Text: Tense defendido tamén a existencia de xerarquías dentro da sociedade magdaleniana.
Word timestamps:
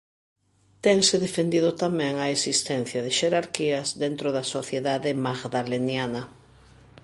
Tense 0.85 1.15
defendido 1.25 1.69
tamén 1.83 2.13
a 2.17 2.25
existencia 2.35 2.99
de 3.05 3.11
xerarquías 3.19 3.87
dentro 4.03 4.27
da 4.35 4.43
sociedade 4.55 5.09
magdaleniana. 5.25 6.21